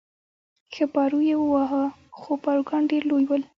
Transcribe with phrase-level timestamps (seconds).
[0.73, 1.83] ښه پارو یې واهه،
[2.19, 3.43] خو پاروګان ډېر لوی ول.